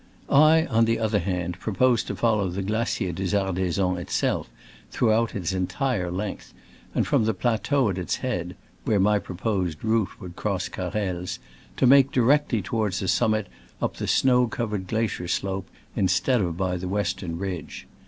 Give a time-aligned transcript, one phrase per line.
[0.31, 4.49] I, on the other hand, pro posed to follow the Glacier de Zarde san itself
[4.89, 6.55] throughout its entire length,
[6.95, 11.37] and from the plateau at its head (where my proposed route would cross Carrel's)
[11.79, 13.45] lO make directly toward the summit
[13.79, 17.85] up the snow covered glacier slope, instead of by the western ridge.